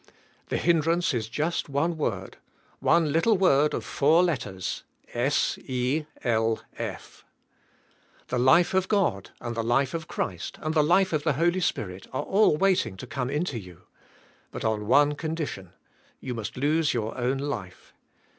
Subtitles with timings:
[0.49, 2.37] The hindrance is just one word,
[2.79, 4.81] one little word of four letters,
[5.13, 7.23] "s=e l f."
[8.29, 11.59] The life of God and the life of Christ and the life of the Holy
[11.61, 13.81] Spirit are all waiting to come into you.
[14.49, 15.71] But on one condition:
[16.19, 17.93] you must lose your own life.